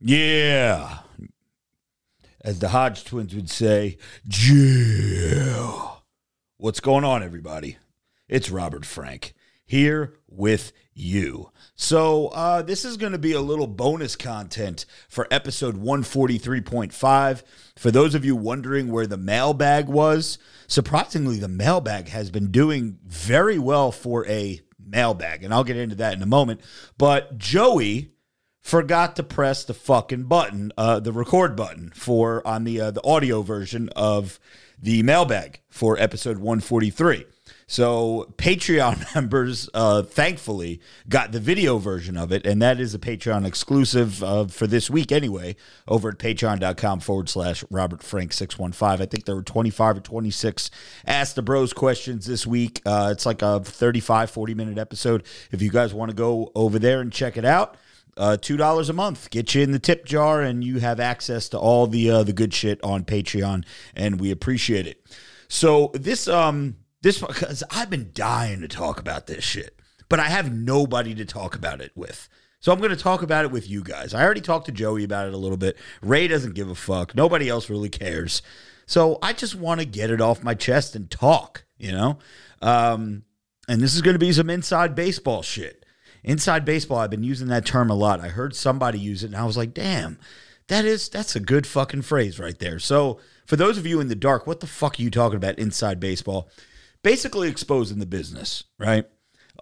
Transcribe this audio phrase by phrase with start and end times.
[0.00, 1.00] Yeah.
[2.42, 5.88] As the Hodge twins would say, yeah.
[6.56, 7.76] What's going on, everybody?
[8.26, 9.34] It's Robert Frank
[9.66, 11.50] here with you.
[11.74, 17.42] So, uh, this is going to be a little bonus content for episode 143.5.
[17.76, 22.98] For those of you wondering where the mailbag was, surprisingly, the mailbag has been doing
[23.04, 26.62] very well for a mailbag, and I'll get into that in a moment.
[26.96, 28.12] But Joey
[28.60, 33.04] forgot to press the fucking button, uh, the record button for on the uh, the
[33.04, 34.38] audio version of
[34.82, 37.24] the mailbag for episode 143.
[37.66, 42.98] So Patreon members, uh, thankfully, got the video version of it, and that is a
[42.98, 45.54] Patreon exclusive uh, for this week anyway,
[45.86, 49.00] over at patreon.com forward slash Robert Frank 615.
[49.00, 50.70] I think there were 25 or 26
[51.06, 52.82] Ask the Bros questions this week.
[52.84, 55.22] Uh, it's like a 35, 40 minute episode.
[55.52, 57.76] If you guys want to go over there and check it out,
[58.16, 61.48] uh, two dollars a month get you in the tip jar, and you have access
[61.50, 65.04] to all the uh, the good shit on Patreon, and we appreciate it.
[65.48, 70.24] So this um this because I've been dying to talk about this shit, but I
[70.24, 72.28] have nobody to talk about it with.
[72.60, 74.12] So I'm going to talk about it with you guys.
[74.12, 75.78] I already talked to Joey about it a little bit.
[76.02, 77.14] Ray doesn't give a fuck.
[77.14, 78.42] Nobody else really cares.
[78.84, 82.18] So I just want to get it off my chest and talk, you know?
[82.60, 83.22] Um,
[83.66, 85.79] and this is going to be some inside baseball shit.
[86.22, 88.20] Inside baseball, I've been using that term a lot.
[88.20, 90.18] I heard somebody use it and I was like, damn,
[90.68, 92.78] that is that's a good fucking phrase right there.
[92.78, 95.58] So for those of you in the dark, what the fuck are you talking about
[95.58, 96.48] inside baseball?
[97.02, 99.06] Basically exposing the business, right?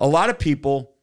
[0.01, 0.97] A lot of people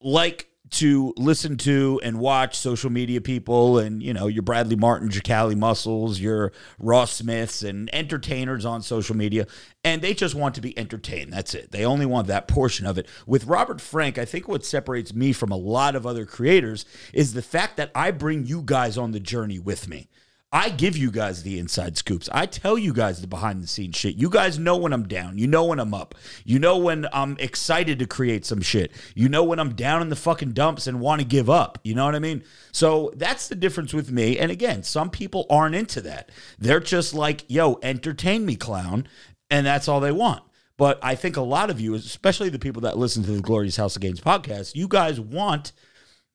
[0.00, 5.08] like to listen to and watch social media people and you know your Bradley Martin,
[5.08, 9.46] Jacali Muscles, your Ross Smiths and entertainers on social media
[9.84, 11.32] and they just want to be entertained.
[11.32, 11.70] That's it.
[11.70, 13.06] They only want that portion of it.
[13.26, 17.34] With Robert Frank, I think what separates me from a lot of other creators is
[17.34, 20.08] the fact that I bring you guys on the journey with me.
[20.54, 22.28] I give you guys the inside scoops.
[22.32, 24.14] I tell you guys the behind the scenes shit.
[24.14, 25.36] You guys know when I'm down.
[25.36, 26.14] You know when I'm up.
[26.44, 28.92] You know when I'm excited to create some shit.
[29.16, 31.80] You know when I'm down in the fucking dumps and want to give up.
[31.82, 32.44] You know what I mean?
[32.70, 34.38] So that's the difference with me.
[34.38, 36.30] And again, some people aren't into that.
[36.56, 39.08] They're just like, yo, entertain me, clown.
[39.50, 40.44] And that's all they want.
[40.76, 43.76] But I think a lot of you, especially the people that listen to the Glorious
[43.76, 45.72] House of Gains podcast, you guys want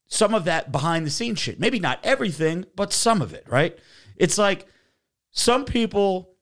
[0.08, 1.59] some of that behind the scenes shit.
[1.59, 3.79] Maybe not everything, but some of it, right?
[4.19, 4.68] It's like
[5.31, 6.35] some people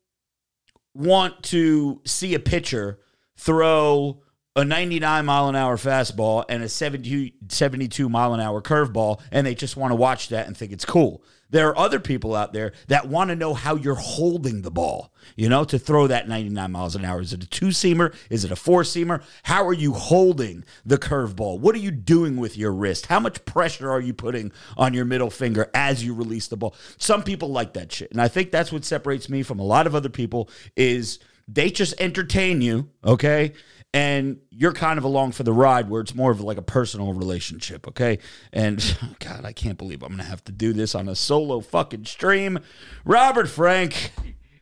[0.94, 3.00] want to see a pitcher
[3.38, 4.24] throw
[4.57, 9.45] a 99 mile an hour fastball and a 72, 72 mile an hour curveball, and
[9.45, 11.23] they just want to watch that and think it's cool.
[11.51, 15.13] There are other people out there that want to know how you're holding the ball,
[15.35, 17.22] you know, to throw that 99 miles an hour.
[17.22, 18.13] Is it a two seamer?
[18.31, 19.23] Is it a four seamer?
[19.44, 21.59] How are you holding the curveball?
[21.59, 23.06] What are you doing with your wrist?
[23.06, 26.75] How much pressure are you putting on your middle finger as you release the ball?
[26.97, 28.12] Some people like that shit.
[28.12, 31.69] And I think that's what separates me from a lot of other people is they
[31.69, 33.53] just entertain you, okay?
[33.97, 37.13] And you're kind of along for the ride where it's more of like a personal
[37.13, 38.19] relationship, okay?
[38.53, 38.78] And
[39.19, 42.59] God, I can't believe I'm gonna have to do this on a solo fucking stream.
[43.06, 44.12] Robert Frank.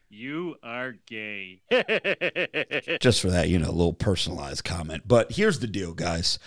[0.10, 1.60] You are gay.
[3.02, 5.04] Just for that, you know, a little personalized comment.
[5.06, 6.40] But here's the deal, guys.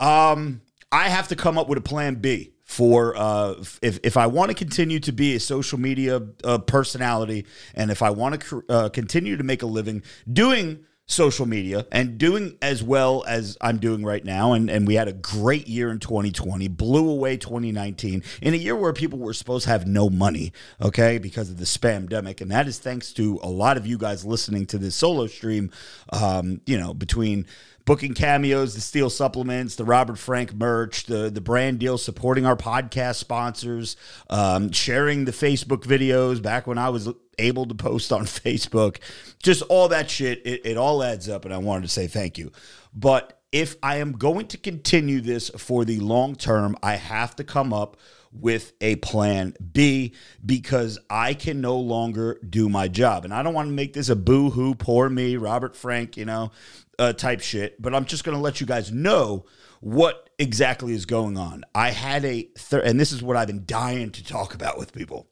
[0.00, 4.26] Um, I have to come up with a plan B for uh, if if I
[4.26, 7.44] want to continue to be a social media uh, personality,
[7.74, 12.16] and if I want to uh, continue to make a living doing social media and
[12.16, 14.52] doing as well as I'm doing right now.
[14.52, 18.76] And, and we had a great year in 2020, blew away 2019 in a year
[18.76, 22.40] where people were supposed to have no money, okay, because of the spamdemic.
[22.40, 25.70] And that is thanks to a lot of you guys listening to this solo stream,
[26.12, 27.46] um, you know, between
[27.84, 32.56] booking cameos, the steel supplements, the Robert Frank merch, the the brand deal, supporting our
[32.56, 33.96] podcast sponsors,
[34.30, 38.98] um, sharing the Facebook videos back when I was able to post on Facebook,
[39.42, 40.42] just all that shit.
[40.46, 42.52] It, it all adds up, and I wanted to say thank you.
[42.94, 47.44] But if I am going to continue this for the long term, I have to
[47.44, 47.98] come up
[48.32, 50.14] with a plan B
[50.44, 53.24] because I can no longer do my job.
[53.24, 56.24] And I don't want to make this a boo hoo, poor me, Robert Frank, you
[56.24, 56.50] know,
[56.98, 59.46] uh, type shit, but I'm just going to let you guys know
[59.80, 61.64] what exactly is going on.
[61.74, 64.92] I had a, thir- and this is what I've been dying to talk about with
[64.92, 65.28] people.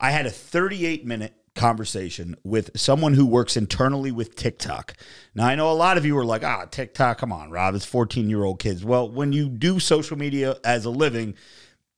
[0.00, 4.94] I had a 38 minute conversation with someone who works internally with TikTok.
[5.34, 7.84] Now, I know a lot of you are like, ah, TikTok, come on, Rob, it's
[7.84, 8.84] 14 year old kids.
[8.84, 11.34] Well, when you do social media as a living,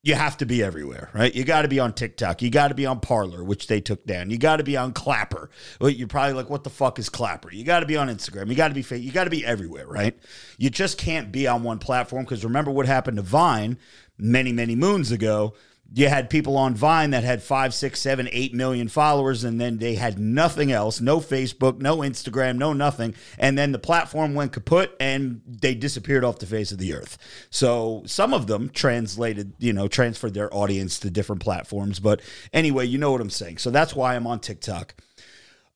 [0.02, 1.34] you have to be everywhere, right?
[1.34, 2.40] You got to be on TikTok.
[2.40, 4.30] You got to be on Parler, which they took down.
[4.30, 5.50] You got to be on Clapper.
[5.80, 7.52] You're probably like, what the fuck is Clapper?
[7.52, 8.48] You got to be on Instagram.
[8.48, 9.02] You got to be fake.
[9.02, 10.18] you got to be everywhere, right?
[10.56, 13.76] You just can't be on one platform because remember what happened to Vine
[14.16, 15.54] many, many moons ago,
[15.92, 19.78] you had people on Vine that had five, six, seven, eight million followers, and then
[19.78, 23.14] they had nothing else no Facebook, no Instagram, no nothing.
[23.38, 27.18] And then the platform went kaput and they disappeared off the face of the earth.
[27.50, 31.98] So some of them translated, you know, transferred their audience to different platforms.
[31.98, 32.20] But
[32.52, 33.58] anyway, you know what I'm saying.
[33.58, 34.94] So that's why I'm on TikTok.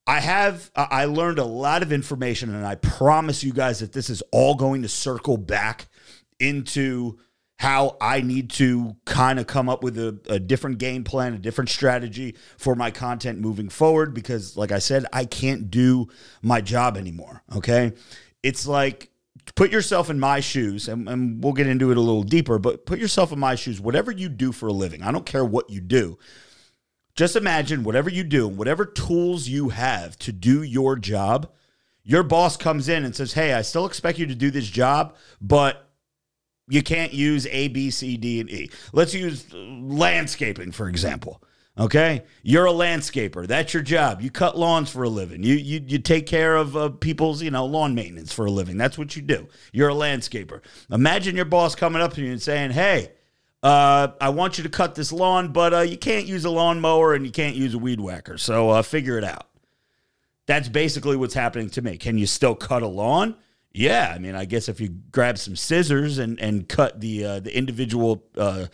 [0.07, 4.11] I have I learned a lot of information and I promise you guys that this
[4.11, 5.87] is all going to circle back
[6.39, 7.19] into
[7.65, 11.39] how I need to kind of come up with a, a, different game plan, a
[11.39, 16.09] different strategy for my content moving forward because like I said, I can't do
[16.43, 17.93] my job anymore, okay?
[18.43, 19.11] It's like
[19.55, 22.87] put yourself in my shoes and, and we'll get into it a little deeper, but
[22.87, 25.03] put yourself in my shoes whatever you do for a living.
[25.03, 26.19] I don't care what you do
[27.15, 31.49] just imagine whatever you do, whatever tools you have to do your job,
[32.03, 35.15] your boss comes in and says, Hey, I still expect you to do this job,
[35.41, 35.84] but
[36.69, 38.71] you can't use A, B, C, D, and E.
[38.93, 41.43] Let's use landscaping, for example.
[41.77, 43.49] Okay, you're a landscaper.
[43.49, 44.21] That's your job.
[44.21, 45.43] You cut lawns for a living.
[45.43, 48.77] You you you take care of uh, people's you know lawn maintenance for a living.
[48.77, 49.49] That's what you do.
[49.73, 50.61] You're a landscaper.
[50.93, 53.11] Imagine your boss coming up to you and saying, "Hey,
[53.65, 57.15] uh, I want you to cut this lawn, but uh, you can't use a lawnmower
[57.15, 58.37] and you can't use a weed whacker.
[58.37, 59.49] So uh, figure it out.
[60.47, 61.97] That's basically what's happening to me.
[61.97, 63.37] Can you still cut a lawn?
[63.75, 67.41] Yeah, I mean, I guess if you grab some scissors and and cut the uh,
[67.41, 68.67] the individual uh,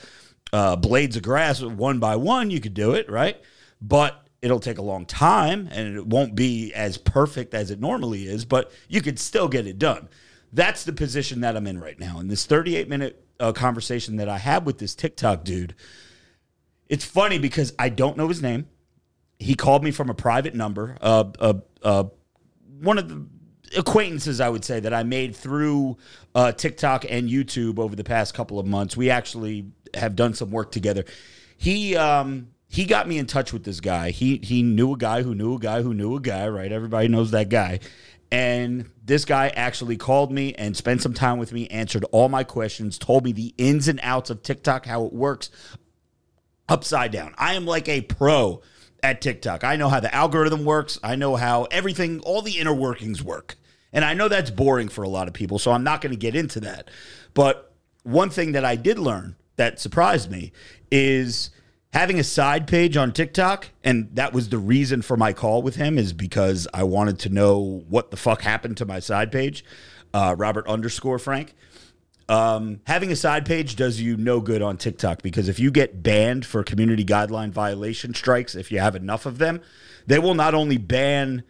[0.53, 3.41] uh, blades of grass one by one, you could do it, right?
[3.81, 8.27] But it'll take a long time and it won't be as perfect as it normally
[8.27, 10.09] is, but you could still get it done.
[10.53, 12.21] That's the position that I'm in right now.
[12.21, 15.75] In this 38 minute uh, conversation that I had with this TikTok dude,
[16.89, 18.69] it's funny because I don't know his name.
[19.39, 20.99] He called me from a private number.
[21.01, 22.05] Uh, uh,
[22.81, 23.27] one of the
[23.77, 25.97] acquaintances I would say that I made through
[26.35, 28.97] uh, TikTok and YouTube over the past couple of months.
[28.97, 31.05] We actually have done some work together.
[31.57, 34.11] He um, he got me in touch with this guy.
[34.11, 36.49] He he knew a guy who knew a guy who knew a guy.
[36.49, 37.81] Right, everybody knows that guy.
[38.33, 42.45] And this guy actually called me and spent some time with me, answered all my
[42.45, 45.51] questions, told me the ins and outs of TikTok, how it works
[46.69, 47.35] upside down.
[47.37, 48.63] I am like a pro
[49.03, 49.65] at TikTok.
[49.65, 53.57] I know how the algorithm works, I know how everything, all the inner workings work.
[53.93, 56.19] And I know that's boring for a lot of people, so I'm not going to
[56.19, 56.91] get into that.
[57.35, 57.73] But
[58.03, 60.53] one thing that I did learn that surprised me
[60.91, 61.51] is
[61.93, 65.77] having a side page on TikTok, and that was the reason for my call with
[65.77, 69.65] him, is because I wanted to know what the fuck happened to my side page,
[70.15, 71.55] uh, Robert underscore Frank.
[72.29, 76.01] Um, having a side page does you no good on TikTok because if you get
[76.01, 79.61] banned for community guideline violation strikes, if you have enough of them,
[80.07, 81.43] they will not only ban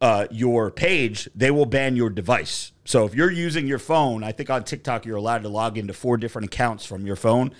[0.00, 2.72] uh, your page, they will ban your device.
[2.84, 5.92] So if you're using your phone, I think on TikTok you're allowed to log into
[5.92, 7.52] four different accounts from your phone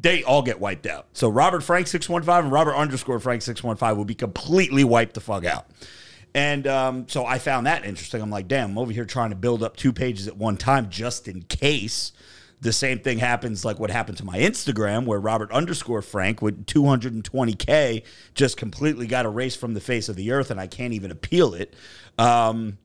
[0.00, 1.06] they all get wiped out.
[1.12, 5.44] So Robert Frank 615 and Robert underscore Frank 615 will be completely wiped the fuck
[5.44, 5.66] out.
[6.34, 8.20] And um, so I found that interesting.
[8.22, 10.88] I'm like, damn, I'm over here trying to build up two pages at one time
[10.88, 12.12] just in case
[12.60, 16.66] the same thing happens like what happened to my Instagram, where Robert underscore Frank with
[16.66, 18.02] 220K
[18.34, 21.54] just completely got erased from the face of the earth and I can't even appeal
[21.54, 21.74] it.
[22.18, 22.78] Um,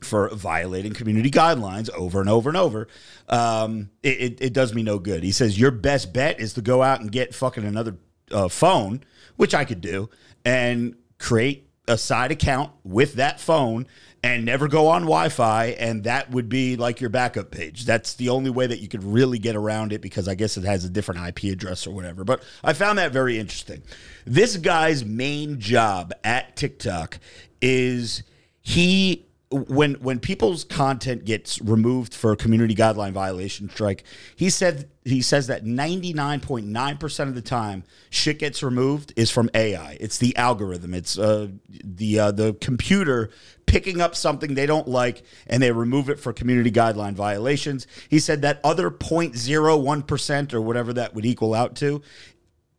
[0.00, 2.88] for violating community guidelines over and over and over,
[3.28, 5.22] um, it, it, it, does me no good.
[5.22, 7.96] He says your best bet is to go out and get fucking another
[8.30, 9.02] uh, phone,
[9.36, 10.10] which I could do,
[10.44, 13.86] and create a side account with that phone
[14.22, 17.84] and never go on Wi-Fi, and that would be like your backup page.
[17.84, 20.64] That's the only way that you could really get around it because I guess it
[20.64, 22.24] has a different IP address or whatever.
[22.24, 23.82] But I found that very interesting.
[24.24, 27.18] This guy's main job at TikTok
[27.60, 28.22] is
[28.62, 34.02] he when when people's content gets removed for community guideline violation strike,
[34.34, 39.96] he said he says that 99.9% of the time shit gets removed is from AI.
[40.00, 40.92] It's the algorithm.
[40.92, 43.30] It's uh, the uh, the computer
[43.66, 47.86] picking up something they don't like and they remove it for community guideline violations.
[48.08, 52.02] He said that other 0.01% or whatever that would equal out to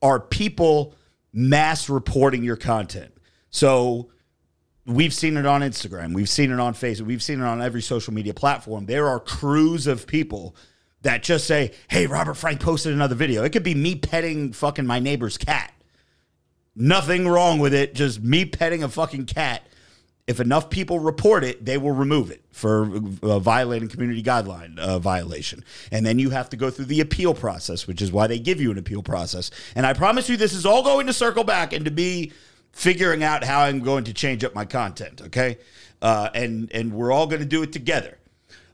[0.02, 0.94] are people
[1.34, 3.14] mass reporting your content.
[3.50, 4.12] So
[4.86, 7.82] we've seen it on Instagram, we've seen it on Facebook, we've seen it on every
[7.82, 8.86] social media platform.
[8.86, 10.56] There are crews of people
[11.02, 14.86] that just say, "Hey, Robert Frank posted another video." It could be me petting fucking
[14.86, 15.74] my neighbor's cat.
[16.76, 19.66] Nothing wrong with it, just me petting a fucking cat.
[20.28, 22.90] If enough people report it, they will remove it for
[23.22, 25.64] uh, violating community guideline uh, violation.
[25.92, 28.60] And then you have to go through the appeal process, which is why they give
[28.60, 29.52] you an appeal process.
[29.76, 32.32] And I promise you, this is all going to circle back and to be
[32.76, 35.22] figuring out how I'm going to change up my content.
[35.24, 35.58] Okay,
[36.02, 38.20] uh, and and we're all going to do it together.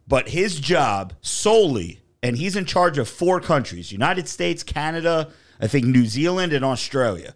[0.07, 5.67] But his job solely and he's in charge of four countries United States, Canada, I
[5.67, 7.35] think New Zealand, and Australia.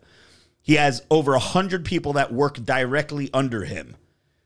[0.61, 3.95] He has over a 100 people that work directly under him.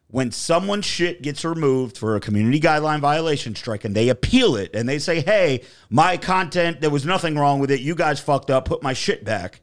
[0.07, 4.75] When someone's shit gets removed for a community guideline violation strike and they appeal it
[4.75, 7.79] and they say, hey, my content, there was nothing wrong with it.
[7.79, 8.65] You guys fucked up.
[8.65, 9.61] Put my shit back.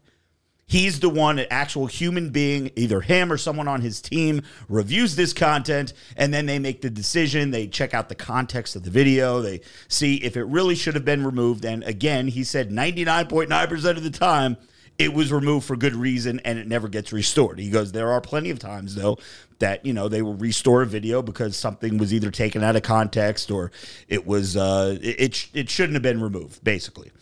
[0.69, 5.15] He's the one, an actual human being, either him or someone on his team, reviews
[5.15, 7.53] this content and then they make the decision.
[7.53, 9.41] They check out the context of the video.
[9.41, 11.65] They see if it really should have been removed.
[11.65, 14.57] And again, he said 99.9% of the time,
[14.99, 17.61] it was removed for good reason and it never gets restored.
[17.61, 19.19] He goes, There are plenty of times, though,
[19.61, 22.83] that, you know, they will restore a video because something was either taken out of
[22.83, 23.71] context or
[24.09, 27.13] it was, uh, it, it, it shouldn't have been removed, basically.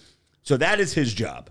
[0.44, 1.50] So that is his job.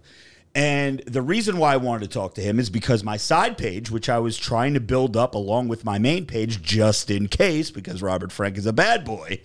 [0.55, 3.89] And the reason why I wanted to talk to him is because my side page,
[3.89, 7.71] which I was trying to build up along with my main page just in case,
[7.71, 9.39] because Robert Frank is a bad boy,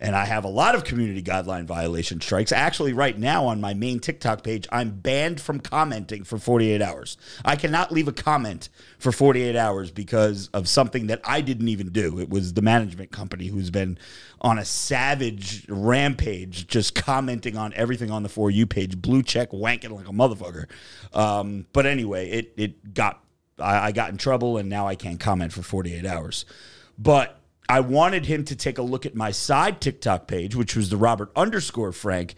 [0.00, 2.52] and I have a lot of community guideline violation strikes.
[2.52, 7.18] Actually, right now on my main TikTok page, I'm banned from commenting for 48 hours.
[7.44, 11.90] I cannot leave a comment for 48 hours because of something that I didn't even
[11.90, 12.18] do.
[12.18, 13.98] It was the management company who's been
[14.40, 19.50] on a savage rampage, just commenting on everything on the For You page, blue check
[19.50, 20.64] wanking like a motherfucker.
[21.12, 23.22] Um, but anyway, it, it got,
[23.58, 26.46] I, I got in trouble and now I can't comment for 48 hours.
[26.98, 27.39] But
[27.70, 30.96] I wanted him to take a look at my side TikTok page, which was the
[30.96, 32.34] Robert underscore Frank,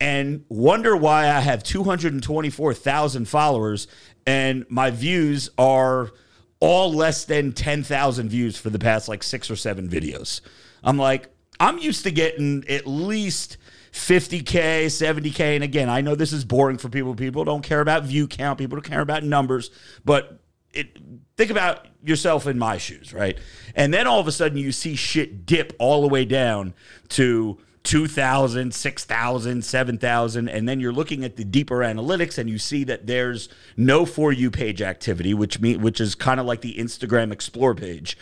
[0.00, 3.88] and wonder why I have 224,000 followers
[4.24, 6.12] and my views are
[6.60, 10.42] all less than 10,000 views for the past like six or seven videos.
[10.84, 13.56] I'm like, I'm used to getting at least
[13.90, 15.56] 50K, 70K.
[15.56, 17.16] And again, I know this is boring for people.
[17.16, 19.70] People don't care about view count, people don't care about numbers,
[20.04, 20.38] but
[20.72, 20.98] it
[21.36, 23.38] think about yourself in my shoes, right?
[23.74, 26.74] And then all of a sudden you see shit dip all the way down
[27.10, 30.48] to 2,000, 6,000, 7,000.
[30.48, 34.30] And then you're looking at the deeper analytics and you see that there's no For
[34.32, 38.18] You page activity, which, mean, which is kind of like the Instagram Explore page.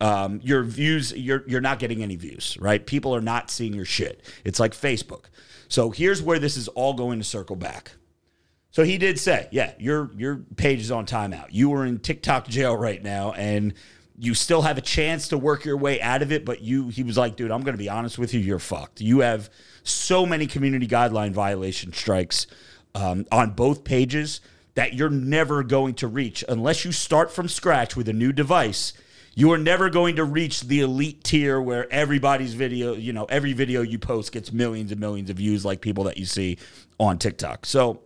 [0.00, 2.84] Um, your views, you're, you're not getting any views, right?
[2.86, 4.22] People are not seeing your shit.
[4.44, 5.24] It's like Facebook.
[5.68, 7.92] So here's where this is all going to circle back.
[8.70, 11.48] So he did say, yeah, your your page is on timeout.
[11.50, 13.74] You are in TikTok jail right now, and
[14.18, 16.44] you still have a chance to work your way out of it.
[16.44, 19.00] But you, he was like, dude, I'm going to be honest with you, you're fucked.
[19.00, 19.50] You have
[19.82, 22.46] so many community guideline violation strikes
[22.94, 24.40] um, on both pages
[24.74, 28.92] that you're never going to reach unless you start from scratch with a new device.
[29.34, 33.52] You are never going to reach the elite tier where everybody's video, you know, every
[33.52, 36.58] video you post gets millions and millions of views, like people that you see
[36.98, 37.64] on TikTok.
[37.64, 38.02] So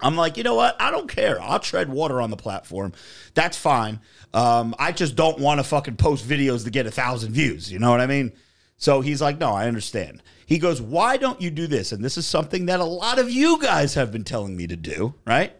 [0.00, 0.76] I'm like, you know what?
[0.80, 1.40] I don't care.
[1.40, 2.92] I'll tread water on the platform.
[3.34, 4.00] That's fine.
[4.32, 7.70] Um, I just don't want to fucking post videos to get a thousand views.
[7.72, 8.32] You know what I mean?
[8.76, 10.22] So he's like, no, I understand.
[10.46, 11.90] He goes, why don't you do this?
[11.92, 14.76] And this is something that a lot of you guys have been telling me to
[14.76, 15.52] do, right?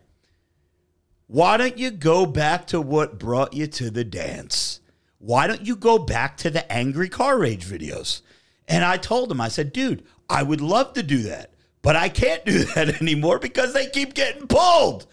[1.27, 4.81] Why don't you go back to what brought you to the dance?
[5.19, 8.23] Why don't you go back to the angry car rage videos?
[8.69, 11.53] And I told him, I said, dude, I would love to do that.
[11.83, 15.07] But I can't do that anymore because they keep getting pulled.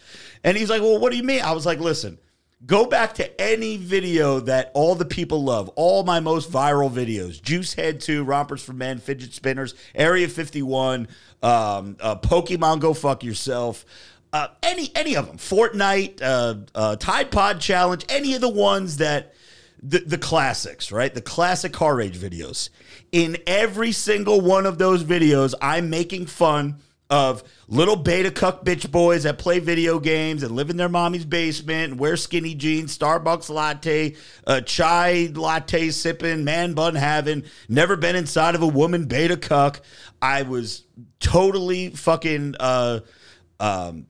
[0.44, 1.42] And he's like, Well, what do you mean?
[1.42, 2.18] I was like, Listen,
[2.64, 7.40] go back to any video that all the people love, all my most viral videos
[7.40, 11.08] Juice Head 2, Rompers for Men, Fidget Spinners, Area 51,
[11.42, 13.84] um, uh, Pokemon Go Fuck Yourself.
[14.32, 18.98] Uh, any any of them, Fortnite, uh, uh, Tide Pod Challenge, any of the ones
[18.98, 19.34] that
[19.82, 21.12] the, the classics, right?
[21.12, 22.70] The classic car rage videos.
[23.12, 28.90] In every single one of those videos, I'm making fun of little beta cuck bitch
[28.90, 32.96] boys that play video games and live in their mommy's basement and wear skinny jeans,
[32.96, 34.16] Starbucks latte,
[34.46, 39.82] uh, chai latte sipping, man bun having, never been inside of a woman beta cuck.
[40.20, 40.84] I was
[41.20, 43.00] totally fucking uh,
[43.60, 44.06] um,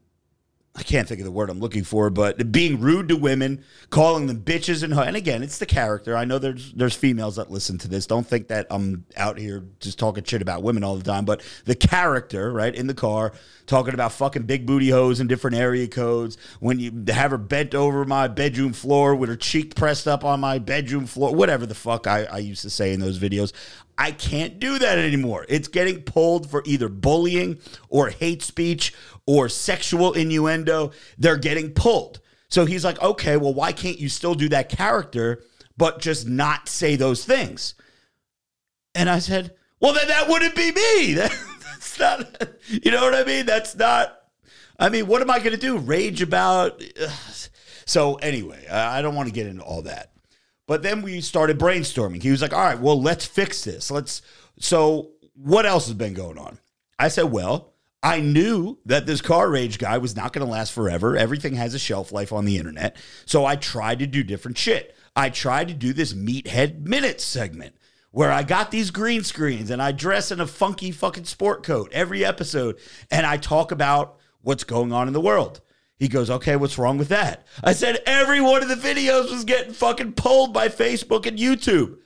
[0.76, 4.26] I can't think of the word I'm looking for, but being rude to women, calling
[4.26, 6.14] them bitches and and again, it's the character.
[6.14, 8.06] I know there's there's females that listen to this.
[8.06, 11.42] Don't think that I'm out here just talking shit about women all the time, but
[11.64, 13.32] the character, right, in the car,
[13.66, 16.36] talking about fucking big booty hoes and different area codes.
[16.60, 20.40] When you have her bent over my bedroom floor with her cheek pressed up on
[20.40, 23.52] my bedroom floor, whatever the fuck I, I used to say in those videos.
[23.98, 25.46] I can't do that anymore.
[25.48, 28.92] It's getting pulled for either bullying or hate speech
[29.26, 30.92] or sexual innuendo.
[31.18, 32.20] They're getting pulled.
[32.48, 35.42] So he's like, okay, well, why can't you still do that character,
[35.76, 37.74] but just not say those things?
[38.94, 41.14] And I said, well, then that wouldn't be me.
[41.14, 43.46] that's not, you know what I mean?
[43.46, 44.16] That's not,
[44.78, 45.78] I mean, what am I going to do?
[45.78, 46.82] Rage about.
[47.88, 50.10] So anyway, I don't want to get into all that.
[50.66, 52.20] But then we started brainstorming.
[52.20, 53.92] He was like, all right, well, let's fix this.
[53.92, 54.22] Let's.
[54.58, 56.58] So what else has been going on?
[56.98, 57.74] I said, well,
[58.06, 61.16] I knew that this car rage guy was not going to last forever.
[61.16, 62.94] Everything has a shelf life on the internet.
[63.24, 64.94] So I tried to do different shit.
[65.16, 67.74] I tried to do this meathead minutes segment
[68.12, 71.90] where I got these green screens and I dress in a funky fucking sport coat
[71.92, 72.78] every episode
[73.10, 75.60] and I talk about what's going on in the world.
[75.98, 77.44] He goes, okay, what's wrong with that?
[77.64, 81.98] I said, every one of the videos was getting fucking pulled by Facebook and YouTube.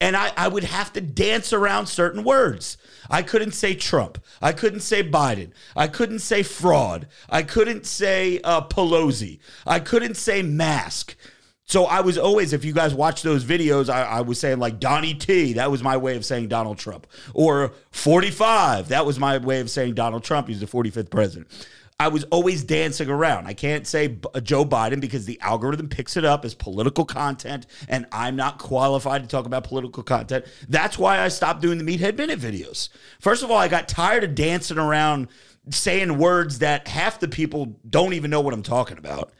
[0.00, 2.76] And I, I would have to dance around certain words.
[3.10, 4.18] I couldn't say Trump.
[4.40, 5.50] I couldn't say Biden.
[5.76, 7.08] I couldn't say fraud.
[7.28, 9.40] I couldn't say uh, Pelosi.
[9.66, 11.16] I couldn't say mask.
[11.64, 14.80] So I was always, if you guys watch those videos, I, I, was saying like
[14.80, 15.52] Donnie T.
[15.52, 17.06] That was my way of saying Donald Trump.
[17.32, 18.88] Or 45.
[18.88, 20.48] That was my way of saying Donald Trump.
[20.48, 21.68] He's the 45th president.
[22.00, 23.46] I was always dancing around.
[23.46, 27.66] I can't say uh, Joe Biden because the algorithm picks it up as political content,
[27.90, 30.46] and I'm not qualified to talk about political content.
[30.66, 32.88] That's why I stopped doing the Meathead Minute videos.
[33.20, 35.28] First of all, I got tired of dancing around
[35.68, 39.32] saying words that half the people don't even know what I'm talking about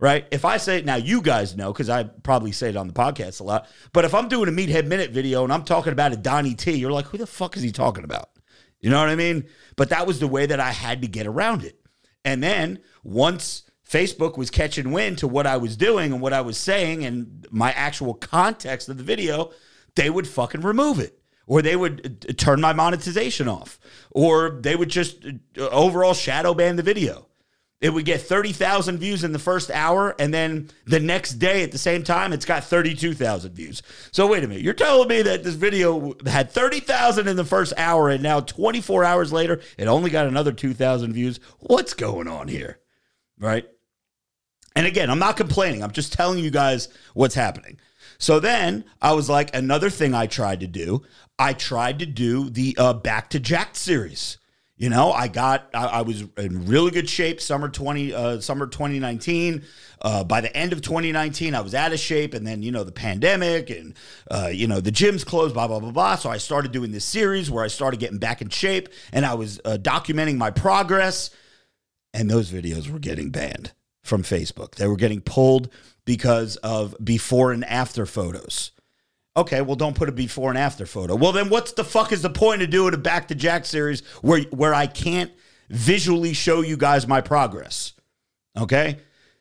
[0.00, 0.26] right?
[0.30, 2.92] If I say it now, you guys know because I probably say it on the
[2.94, 3.66] podcast a lot.
[3.92, 6.70] But if I'm doing a Meathead Minute video and I'm talking about a Donnie T,
[6.74, 8.30] you're like, who the fuck is he talking about?
[8.78, 9.48] You know what I mean?
[9.74, 11.80] But that was the way that I had to get around it.
[12.24, 16.40] And then once Facebook was catching wind to what I was doing and what I
[16.40, 19.52] was saying and my actual context of the video,
[19.94, 21.18] they would fucking remove it.
[21.46, 23.80] Or they would uh, turn my monetization off.
[24.10, 27.27] Or they would just uh, overall shadow ban the video
[27.80, 31.70] it would get 30,000 views in the first hour, and then the next day at
[31.70, 33.82] the same time, it's got 32,000 views.
[34.10, 34.64] So, wait a minute.
[34.64, 39.04] You're telling me that this video had 30,000 in the first hour, and now 24
[39.04, 41.38] hours later, it only got another 2,000 views?
[41.60, 42.80] What's going on here?
[43.38, 43.68] Right?
[44.74, 45.82] And again, I'm not complaining.
[45.82, 47.78] I'm just telling you guys what's happening.
[48.18, 51.02] So then I was like, another thing I tried to do,
[51.38, 54.38] I tried to do the uh, Back to Jack series.
[54.78, 58.68] You know, I got I, I, was in really good shape summer twenty uh, summer
[58.68, 59.64] twenty nineteen.
[60.00, 62.84] Uh, by the end of 2019, I was out of shape, and then you know
[62.84, 63.94] the pandemic, and
[64.30, 66.14] uh, you know the gyms closed, blah blah blah blah.
[66.14, 69.34] So I started doing this series where I started getting back in shape, and I
[69.34, 71.30] was uh, documenting my progress.
[72.14, 73.72] And those videos were getting banned
[74.04, 74.76] from Facebook.
[74.76, 75.70] They were getting pulled
[76.04, 78.70] because of before and after photos.
[79.36, 81.14] Okay, well, don't put a before and after photo.
[81.14, 84.00] Well, then what's the fuck is the point of doing a Back to Jack series
[84.20, 85.32] where where I can't
[85.68, 87.92] visually show you guys my progress?
[88.56, 88.98] Okay.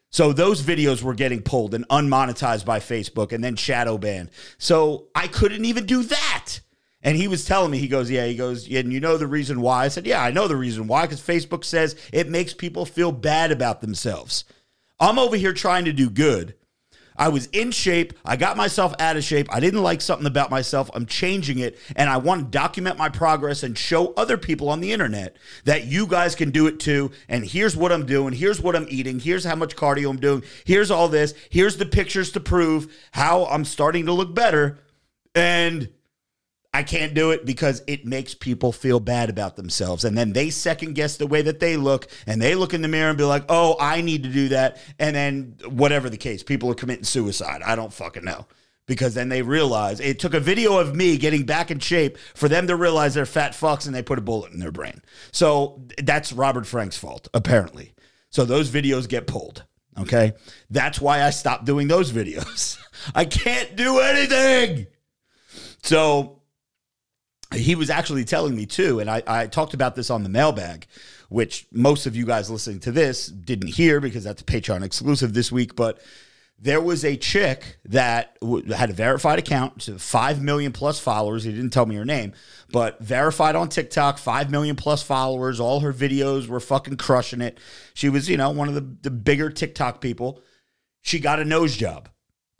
[0.09, 4.29] So those videos were getting pulled and unmonetized by Facebook and then shadow banned.
[4.57, 6.59] So I couldn't even do that.
[7.01, 9.61] And he was telling me, he goes, Yeah, he goes, and you know the reason
[9.61, 9.85] why?
[9.85, 13.11] I said, Yeah, I know the reason why, because Facebook says it makes people feel
[13.11, 14.45] bad about themselves.
[14.99, 16.55] I'm over here trying to do good.
[17.17, 18.13] I was in shape.
[18.23, 19.47] I got myself out of shape.
[19.51, 20.89] I didn't like something about myself.
[20.93, 21.77] I'm changing it.
[21.95, 25.85] And I want to document my progress and show other people on the internet that
[25.85, 27.11] you guys can do it too.
[27.27, 28.33] And here's what I'm doing.
[28.33, 29.19] Here's what I'm eating.
[29.19, 30.43] Here's how much cardio I'm doing.
[30.65, 31.33] Here's all this.
[31.49, 34.79] Here's the pictures to prove how I'm starting to look better.
[35.33, 35.89] And
[36.77, 40.05] I can't do it because it makes people feel bad about themselves.
[40.05, 42.87] And then they second guess the way that they look and they look in the
[42.87, 44.77] mirror and be like, oh, I need to do that.
[44.99, 47.63] And then, whatever the case, people are committing suicide.
[47.65, 48.45] I don't fucking know.
[48.85, 52.47] Because then they realize it took a video of me getting back in shape for
[52.47, 55.01] them to realize they're fat fucks and they put a bullet in their brain.
[55.31, 57.95] So that's Robert Frank's fault, apparently.
[58.29, 59.63] So those videos get pulled.
[59.97, 60.33] Okay.
[60.69, 62.77] That's why I stopped doing those videos.
[63.15, 64.85] I can't do anything.
[65.81, 66.36] So
[67.53, 70.85] he was actually telling me too, and I, I talked about this on the mailbag,
[71.29, 75.33] which most of you guys listening to this didn't hear because that's a Patreon exclusive
[75.33, 75.75] this week.
[75.75, 75.99] But
[76.59, 81.43] there was a chick that w- had a verified account, so five million plus followers.
[81.43, 82.33] He didn't tell me her name,
[82.69, 85.59] but verified on TikTok, five million plus followers.
[85.59, 87.59] All her videos were fucking crushing it.
[87.93, 90.41] She was, you know, one of the, the bigger TikTok people.
[91.01, 92.09] She got a nose job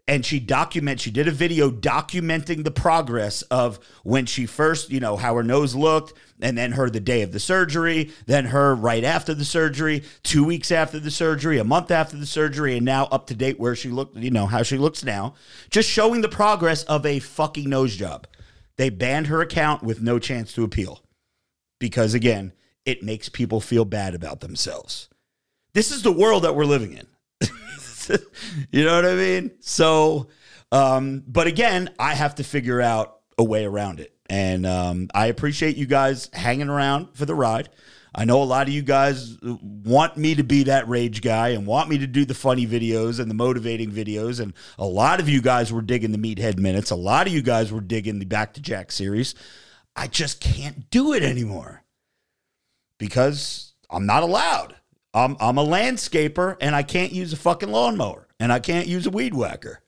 [0.08, 5.00] and she document she did a video documenting the progress of when she first you
[5.00, 8.76] know how her nose looked and then her the day of the surgery then her
[8.76, 12.86] right after the surgery two weeks after the surgery a month after the surgery and
[12.86, 15.34] now up to date where she looked you know how she looks now.
[15.70, 18.28] Just showing the progress of a fucking nose job.
[18.78, 21.02] They banned her account with no chance to appeal
[21.80, 22.54] because again
[22.86, 25.10] it makes people feel bad about themselves.
[25.74, 27.08] This is the world that we're living in
[28.72, 29.52] you know what I mean?
[29.60, 30.28] So,
[30.72, 34.14] um, but again, I have to figure out a way around it.
[34.30, 37.70] And um, I appreciate you guys hanging around for the ride.
[38.14, 41.68] I know a lot of you guys want me to be that rage guy and
[41.68, 44.40] want me to do the funny videos and the motivating videos.
[44.40, 46.90] And a lot of you guys were digging the Meathead Minutes.
[46.90, 49.36] A lot of you guys were digging the Back to Jack series.
[49.96, 51.84] I just can't do it anymore
[52.98, 54.77] because I'm not allowed.
[55.14, 59.08] I'm, I'm a landscaper and I can't use a fucking lawnmower and I can't use
[59.08, 59.82] a weed whacker.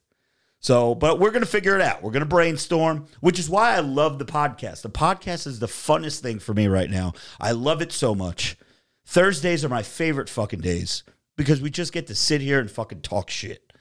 [0.61, 2.03] So, but we're going to figure it out.
[2.03, 4.81] We're going to brainstorm, which is why I love the podcast.
[4.81, 7.13] The podcast is the funnest thing for me right now.
[7.39, 8.57] I love it so much.
[9.05, 11.03] Thursdays are my favorite fucking days
[11.37, 13.71] because we just get to sit here and fucking talk shit.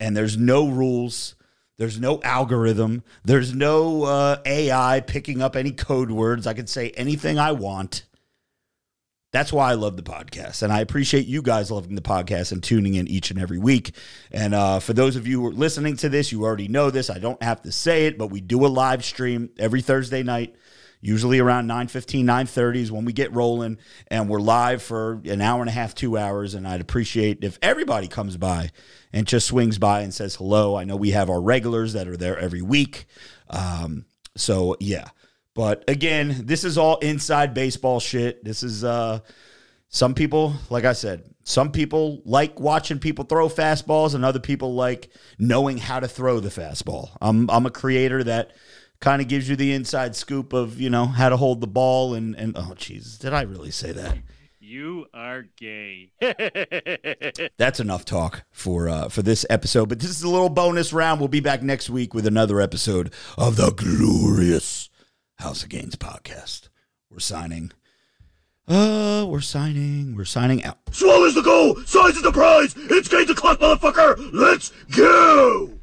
[0.00, 1.36] And there's no rules.
[1.76, 3.04] There's no algorithm.
[3.24, 6.46] There's no uh, AI picking up any code words.
[6.46, 8.04] I can say anything I want.
[9.30, 10.62] That's why I love the podcast.
[10.62, 13.94] And I appreciate you guys loving the podcast and tuning in each and every week.
[14.32, 17.10] And uh, for those of you who are listening to this, you already know this.
[17.10, 20.56] I don't have to say it, but we do a live stream every Thursday night,
[21.02, 23.76] usually around 9 15, 9 30 is when we get rolling.
[24.06, 26.54] And we're live for an hour and a half, two hours.
[26.54, 28.70] And I'd appreciate if everybody comes by
[29.12, 30.74] and just swings by and says hello.
[30.74, 33.04] I know we have our regulars that are there every week.
[33.50, 35.08] Um, so, yeah.
[35.58, 38.44] But again, this is all inside baseball shit.
[38.44, 39.18] This is uh
[39.88, 44.76] some people, like I said, some people like watching people throw fastballs and other people
[44.76, 47.08] like knowing how to throw the fastball.
[47.20, 48.52] I'm I'm a creator that
[49.00, 52.14] kind of gives you the inside scoop of, you know, how to hold the ball
[52.14, 54.16] and and oh Jesus, did I really say that?
[54.60, 56.12] You are gay.
[57.56, 59.88] That's enough talk for uh, for this episode.
[59.88, 61.18] But this is a little bonus round.
[61.18, 64.88] We'll be back next week with another episode of the glorious
[65.38, 66.68] House of Gains podcast.
[67.10, 67.70] We're signing.
[68.66, 70.16] Uh, we're signing.
[70.16, 70.78] We're signing out.
[70.90, 72.74] Swallows the goal, size is the prize.
[72.76, 74.30] It's game to clock, motherfucker.
[74.32, 75.77] Let's go.